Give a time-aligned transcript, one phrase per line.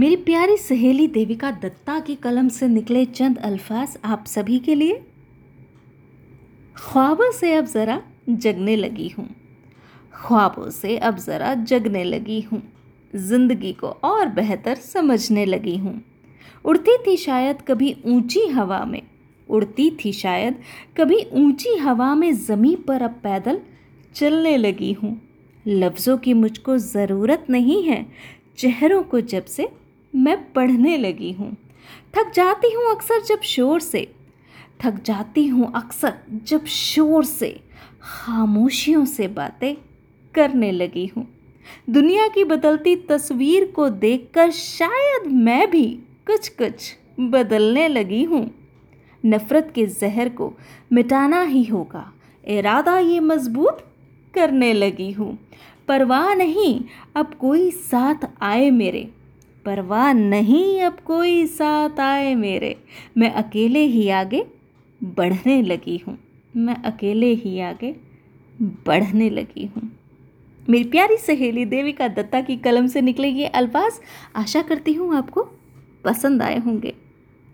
[0.00, 4.94] मेरी प्यारी सहेली देविका दत्ता की कलम से निकले चंद अल्फाज आप सभी के लिए।
[6.76, 9.26] ख्वाबों से अब ज़रा जगने लगी हूँ।
[10.14, 12.62] ख्वाबों से अब ज़रा जगने लगी हूँ।
[13.14, 15.94] ज़िंदगी को और बेहतर समझने लगी हूँ।
[16.64, 19.02] उड़ती थी शायद कभी ऊँची हवा में।
[19.48, 20.62] उड़ती थी शायद
[20.96, 23.60] कभी ऊँची हवा में ज़मी पर अब पैदल
[24.14, 25.20] चलने लगी हूँ।
[25.66, 28.04] लफ्ज़ों की मुझको ज़रूरत नहीं है।
[28.58, 29.68] चेहरों को जब से
[30.14, 31.56] मैं पढ़ने लगी हूँ।
[32.16, 34.12] थक जाती हूँ अक्सर जब शोर से।
[34.84, 37.60] थक जाती हूँ अक्सर जब शोर से।
[38.02, 39.74] खामोशियों से बातें
[40.34, 41.26] करने लगी हूँ।
[41.90, 45.86] दुनिया की बदलती तस्वीर को देखकर शायद मैं भी
[46.26, 48.50] कुछ कुछ बदलने लगी हूँ।
[49.26, 50.52] नफ़रत के जहर को
[50.92, 52.12] मिटाना ही होगा।
[52.48, 53.86] इरादा ये मज़बूत
[54.34, 55.38] करने लगी हूँ।
[55.88, 56.80] परवाह नहीं,
[57.16, 59.10] अब कोई साथ आए मेरे।
[59.64, 62.76] परवाह नहीं अब कोई साथ आए मेरे।
[63.18, 64.44] मैं अकेले ही आगे
[65.00, 66.18] बढ़ने लगी हूँ।
[66.56, 67.94] मैं अकेले ही आगे
[68.62, 69.90] बढ़ने लगी हूँ।
[70.70, 74.00] मेरी प्यारी सहेली देविका दत्ता की कलम से निकले ये अल्फाज
[74.36, 75.42] आशा करती हूँ आपको
[76.04, 76.94] पसंद आए होंगे।